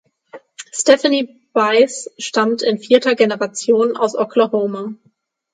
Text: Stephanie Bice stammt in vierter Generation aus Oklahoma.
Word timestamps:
Stephanie 0.71 1.43
Bice 1.53 2.09
stammt 2.17 2.63
in 2.63 2.79
vierter 2.79 3.13
Generation 3.13 3.95
aus 3.95 4.15
Oklahoma. 4.15 4.95